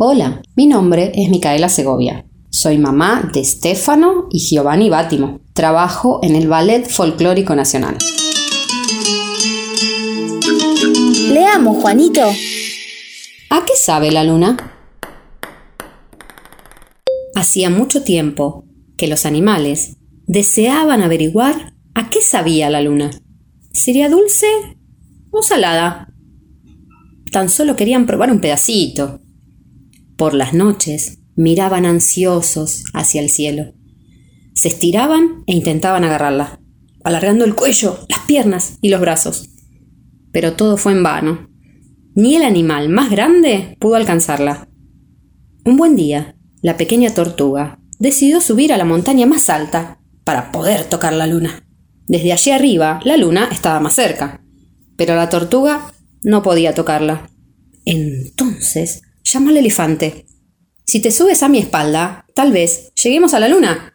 Hola, 0.00 0.42
mi 0.54 0.68
nombre 0.68 1.10
es 1.16 1.28
Micaela 1.28 1.68
Segovia. 1.68 2.24
Soy 2.50 2.78
mamá 2.78 3.28
de 3.34 3.44
Stefano 3.44 4.28
y 4.30 4.38
Giovanni 4.38 4.88
Bátimo. 4.88 5.40
Trabajo 5.54 6.20
en 6.22 6.36
el 6.36 6.46
Ballet 6.46 6.88
Folclórico 6.88 7.56
Nacional. 7.56 7.98
Leamos, 11.32 11.82
Juanito. 11.82 12.22
¿A 13.50 13.64
qué 13.66 13.72
sabe 13.74 14.12
la 14.12 14.22
luna? 14.22 14.56
Hacía 17.34 17.68
mucho 17.68 18.04
tiempo 18.04 18.66
que 18.96 19.08
los 19.08 19.26
animales 19.26 19.96
deseaban 20.28 21.02
averiguar 21.02 21.74
a 21.96 22.08
qué 22.08 22.22
sabía 22.22 22.70
la 22.70 22.82
luna. 22.82 23.10
¿Sería 23.72 24.08
dulce 24.08 24.46
o 25.32 25.42
salada? 25.42 26.14
Tan 27.32 27.48
solo 27.48 27.74
querían 27.74 28.06
probar 28.06 28.30
un 28.30 28.40
pedacito. 28.40 29.22
Por 30.18 30.34
las 30.34 30.52
noches 30.52 31.20
miraban 31.36 31.86
ansiosos 31.86 32.82
hacia 32.92 33.20
el 33.20 33.30
cielo. 33.30 33.72
Se 34.52 34.66
estiraban 34.66 35.44
e 35.46 35.54
intentaban 35.54 36.02
agarrarla, 36.02 36.60
alargando 37.04 37.44
el 37.44 37.54
cuello, 37.54 38.00
las 38.08 38.18
piernas 38.26 38.78
y 38.82 38.88
los 38.88 39.00
brazos. 39.00 39.48
Pero 40.32 40.54
todo 40.54 40.76
fue 40.76 40.90
en 40.90 41.04
vano. 41.04 41.48
Ni 42.16 42.34
el 42.34 42.42
animal 42.42 42.88
más 42.88 43.10
grande 43.10 43.76
pudo 43.78 43.94
alcanzarla. 43.94 44.68
Un 45.64 45.76
buen 45.76 45.94
día, 45.94 46.34
la 46.62 46.76
pequeña 46.76 47.14
tortuga 47.14 47.78
decidió 48.00 48.40
subir 48.40 48.72
a 48.72 48.76
la 48.76 48.84
montaña 48.84 49.24
más 49.24 49.48
alta 49.48 50.00
para 50.24 50.50
poder 50.50 50.82
tocar 50.82 51.12
la 51.12 51.28
luna. 51.28 51.64
Desde 52.08 52.32
allí 52.32 52.50
arriba, 52.50 52.98
la 53.04 53.16
luna 53.16 53.48
estaba 53.52 53.78
más 53.78 53.94
cerca, 53.94 54.42
pero 54.96 55.14
la 55.14 55.28
tortuga 55.28 55.92
no 56.24 56.42
podía 56.42 56.74
tocarla. 56.74 57.30
Entonces 57.84 59.02
llamó 59.32 59.50
al 59.50 59.58
elefante. 59.58 60.26
Si 60.84 61.00
te 61.00 61.10
subes 61.10 61.42
a 61.42 61.48
mi 61.48 61.58
espalda, 61.58 62.26
tal 62.34 62.52
vez 62.52 62.92
lleguemos 62.94 63.34
a 63.34 63.40
la 63.40 63.48
luna. 63.48 63.94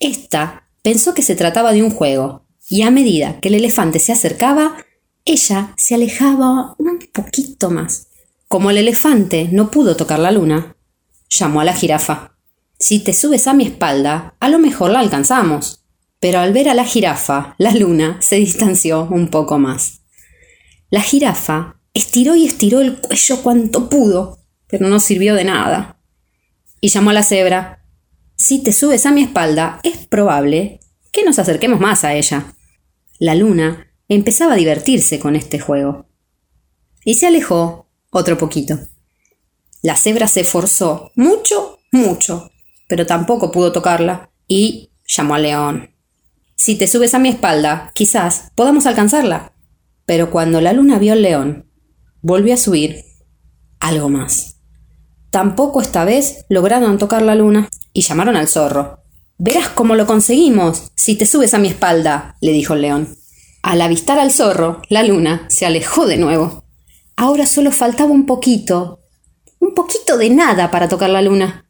Esta 0.00 0.68
pensó 0.82 1.14
que 1.14 1.22
se 1.22 1.36
trataba 1.36 1.72
de 1.72 1.82
un 1.82 1.90
juego, 1.90 2.46
y 2.68 2.82
a 2.82 2.90
medida 2.90 3.38
que 3.40 3.48
el 3.48 3.54
elefante 3.54 3.98
se 3.98 4.12
acercaba, 4.12 4.76
ella 5.24 5.74
se 5.76 5.94
alejaba 5.94 6.74
un 6.78 6.98
poquito 7.12 7.70
más. 7.70 8.08
Como 8.48 8.70
el 8.70 8.78
elefante 8.78 9.48
no 9.52 9.70
pudo 9.70 9.96
tocar 9.96 10.18
la 10.18 10.32
luna, 10.32 10.76
llamó 11.28 11.60
a 11.60 11.64
la 11.64 11.74
jirafa. 11.74 12.36
Si 12.78 12.98
te 12.98 13.12
subes 13.12 13.46
a 13.46 13.54
mi 13.54 13.64
espalda, 13.64 14.34
a 14.40 14.48
lo 14.48 14.58
mejor 14.58 14.90
la 14.90 15.00
alcanzamos. 15.00 15.84
Pero 16.18 16.40
al 16.40 16.52
ver 16.52 16.68
a 16.68 16.74
la 16.74 16.84
jirafa, 16.84 17.54
la 17.58 17.72
luna 17.72 18.18
se 18.20 18.36
distanció 18.36 19.08
un 19.10 19.28
poco 19.28 19.58
más. 19.58 20.02
La 20.90 21.00
jirafa 21.00 21.80
estiró 21.94 22.34
y 22.34 22.46
estiró 22.46 22.80
el 22.80 23.00
cuello 23.00 23.42
cuanto 23.42 23.88
pudo, 23.88 24.41
pero 24.72 24.88
no 24.88 25.00
sirvió 25.00 25.34
de 25.34 25.44
nada. 25.44 25.98
Y 26.80 26.88
llamó 26.88 27.10
a 27.10 27.12
la 27.12 27.22
cebra. 27.22 27.84
Si 28.36 28.62
te 28.62 28.72
subes 28.72 29.04
a 29.04 29.10
mi 29.12 29.22
espalda, 29.22 29.80
es 29.82 30.06
probable 30.06 30.80
que 31.12 31.24
nos 31.24 31.38
acerquemos 31.38 31.78
más 31.78 32.04
a 32.04 32.14
ella. 32.14 32.54
La 33.18 33.34
luna 33.34 33.92
empezaba 34.08 34.54
a 34.54 34.56
divertirse 34.56 35.20
con 35.20 35.36
este 35.36 35.60
juego. 35.60 36.06
Y 37.04 37.14
se 37.14 37.26
alejó 37.26 37.90
otro 38.10 38.38
poquito. 38.38 38.78
La 39.82 39.94
cebra 39.94 40.26
se 40.26 40.40
esforzó 40.40 41.12
mucho, 41.16 41.80
mucho, 41.92 42.50
pero 42.88 43.04
tampoco 43.04 43.52
pudo 43.52 43.72
tocarla 43.72 44.30
y 44.48 44.90
llamó 45.06 45.34
al 45.34 45.42
león. 45.42 45.90
Si 46.56 46.76
te 46.76 46.88
subes 46.88 47.12
a 47.12 47.18
mi 47.18 47.28
espalda, 47.28 47.92
quizás 47.94 48.50
podamos 48.54 48.86
alcanzarla. 48.86 49.52
Pero 50.06 50.30
cuando 50.30 50.62
la 50.62 50.72
luna 50.72 50.98
vio 50.98 51.12
al 51.12 51.20
león, 51.20 51.70
volvió 52.22 52.54
a 52.54 52.56
subir 52.56 53.04
algo 53.80 54.08
más. 54.08 54.61
Tampoco 55.32 55.80
esta 55.80 56.04
vez 56.04 56.44
lograron 56.50 56.98
tocar 56.98 57.22
la 57.22 57.34
luna 57.34 57.70
y 57.94 58.02
llamaron 58.02 58.36
al 58.36 58.48
zorro. 58.48 58.98
Verás 59.38 59.70
cómo 59.70 59.94
lo 59.94 60.06
conseguimos 60.06 60.92
si 60.94 61.16
te 61.16 61.24
subes 61.24 61.54
a 61.54 61.58
mi 61.58 61.68
espalda, 61.68 62.36
le 62.42 62.52
dijo 62.52 62.74
el 62.74 62.82
león. 62.82 63.16
Al 63.62 63.80
avistar 63.80 64.18
al 64.18 64.30
zorro, 64.30 64.82
la 64.90 65.02
luna 65.02 65.46
se 65.48 65.64
alejó 65.64 66.04
de 66.04 66.18
nuevo. 66.18 66.64
Ahora 67.16 67.46
solo 67.46 67.72
faltaba 67.72 68.10
un 68.10 68.26
poquito, 68.26 69.00
un 69.58 69.72
poquito 69.74 70.18
de 70.18 70.28
nada 70.28 70.70
para 70.70 70.90
tocar 70.90 71.08
la 71.08 71.22
luna. 71.22 71.64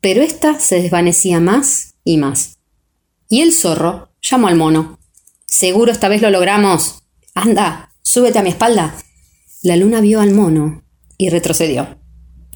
Pero 0.00 0.22
ésta 0.22 0.60
se 0.60 0.80
desvanecía 0.80 1.40
más 1.40 1.96
y 2.04 2.16
más. 2.16 2.58
Y 3.28 3.40
el 3.40 3.52
zorro 3.52 4.12
llamó 4.22 4.46
al 4.46 4.54
mono. 4.54 5.00
Seguro 5.46 5.90
esta 5.90 6.08
vez 6.08 6.22
lo 6.22 6.30
logramos. 6.30 7.02
Anda, 7.34 7.92
súbete 8.02 8.38
a 8.38 8.42
mi 8.42 8.50
espalda. 8.50 8.94
La 9.64 9.74
luna 9.74 10.00
vio 10.00 10.20
al 10.20 10.32
mono 10.32 10.84
y 11.18 11.28
retrocedió. 11.28 11.99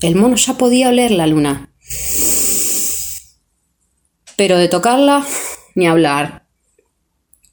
El 0.04 0.16
mono 0.16 0.36
ya 0.36 0.58
podía 0.58 0.90
oler 0.90 1.12
la 1.12 1.26
luna. 1.26 1.72
Pero 4.36 4.58
de 4.58 4.68
tocarla, 4.68 5.24
ni 5.74 5.86
hablar. 5.86 6.46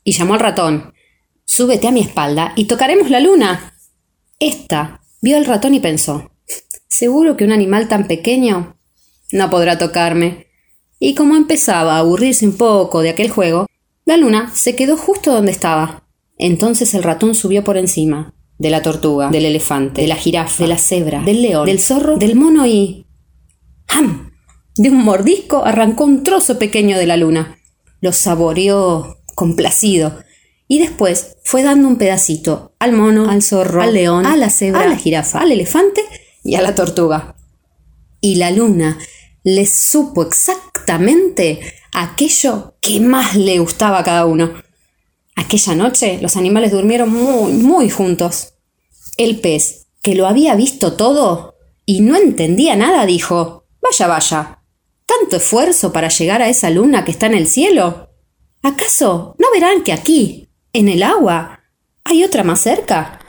Y 0.04 0.12
llamó 0.12 0.34
al 0.34 0.42
ratón, 0.42 0.94
Súbete 1.46 1.88
a 1.88 1.92
mi 1.92 2.02
espalda 2.02 2.52
y 2.58 2.66
tocaremos 2.66 3.10
la 3.10 3.22
luna. 3.22 3.74
Esta 4.38 5.00
vio 5.22 5.38
al 5.38 5.46
ratón 5.46 5.76
y 5.76 5.80
pensó 5.80 6.30
Seguro 6.90 7.38
que 7.38 7.46
un 7.46 7.54
animal 7.54 7.88
tan 7.88 8.06
pequeño 8.06 8.78
no 9.32 9.50
podrá 9.50 9.78
tocarme. 9.78 10.48
Y 11.00 11.16
como 11.16 11.38
empezaba 11.38 11.96
a 11.96 12.00
aburrirse 12.00 12.46
un 12.46 12.58
poco 12.58 13.02
de 13.02 13.12
aquel 13.12 13.30
juego, 13.30 13.66
la 14.04 14.18
luna 14.18 14.52
se 14.54 14.76
quedó 14.76 14.98
justo 14.98 15.32
donde 15.32 15.54
estaba. 15.54 16.06
Entonces 16.38 16.94
el 16.96 17.04
ratón 17.04 17.34
subió 17.34 17.64
por 17.64 17.78
encima 17.78 18.36
de 18.62 18.70
la 18.70 18.84
tortuga, 18.84 19.30
del 19.30 19.46
elefante, 19.46 20.02
de 20.02 20.08
la 20.08 20.16
jirafa, 20.16 20.64
de 20.64 20.70
la 20.70 20.78
cebra, 20.78 21.24
del 21.24 21.42
león, 21.42 21.66
del 21.66 21.80
zorro, 21.80 22.18
del 22.18 22.36
mono 22.36 22.68
y. 22.68 23.08
¡Ham! 23.88 24.34
De 24.78 24.90
un 24.90 25.04
mordisco 25.04 25.66
arrancó 25.66 26.06
un 26.06 26.24
trozo 26.24 26.60
pequeño 26.60 26.96
de 27.00 27.08
la 27.08 27.18
luna. 27.18 27.58
Lo 28.02 28.14
saboreó 28.14 29.18
complacido 29.34 30.24
y 30.68 30.78
después 30.78 31.38
fue 31.44 31.64
dando 31.64 31.88
un 31.88 31.98
pedacito 31.98 32.76
al 32.78 32.94
mono, 32.94 33.32
al 33.32 33.42
zorro, 33.42 33.82
al 33.82 33.96
león, 33.96 34.28
a 34.28 34.38
la 34.38 34.52
cebra, 34.52 34.84
a 34.84 34.88
la 34.88 34.96
jirafa, 34.96 35.40
al 35.40 35.52
elefante 35.52 36.04
y 36.44 36.54
a 36.54 36.62
la 36.62 36.76
tortuga. 36.76 37.36
Y 38.22 38.36
la 38.36 38.52
luna 38.52 39.00
les 39.44 39.72
supo 39.72 40.22
exactamente 40.22 41.62
aquello 41.94 42.76
que 42.80 43.00
más 43.00 43.36
le 43.36 43.58
gustaba 43.58 44.00
a 44.00 44.04
cada 44.04 44.28
uno. 44.28 44.54
Aquella 45.42 45.74
noche 45.74 46.20
los 46.22 46.38
animales 46.38 46.72
durmieron 46.72 47.10
muy, 47.10 47.54
muy 47.54 47.90
juntos. 47.90 48.54
El 49.18 49.40
pez, 49.40 49.88
que 50.04 50.14
lo 50.14 50.28
había 50.28 50.54
visto 50.56 50.94
todo 50.94 51.56
y 51.84 52.02
no 52.02 52.16
entendía 52.16 52.76
nada, 52.76 53.08
dijo 53.08 53.66
Vaya, 53.82 54.06
vaya. 54.06 54.60
¿Tanto 55.08 55.38
esfuerzo 55.38 55.92
para 55.92 56.10
llegar 56.10 56.44
a 56.44 56.48
esa 56.48 56.70
luna 56.70 57.04
que 57.04 57.12
está 57.12 57.26
en 57.26 57.34
el 57.34 57.48
cielo? 57.48 58.12
¿Acaso 58.62 59.36
no 59.40 59.48
verán 59.52 59.84
que 59.84 59.94
aquí, 59.94 60.48
¿En 60.74 60.88
el 60.88 61.02
agua? 61.02 61.60
¿Hay 62.04 62.24
otra 62.24 62.44
más 62.44 62.62
cerca? 62.62 63.20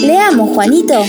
Leamos, 0.00 0.50
Juanito. 0.54 1.04